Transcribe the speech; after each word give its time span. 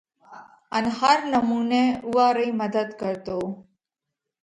ان 0.75 0.85
هر 0.97 1.17
نمُونئہ 1.31 1.83
اُوئا 2.05 2.27
رئِي 2.35 2.49
مڌت 2.59 2.89
ڪرتو۔ 3.01 3.39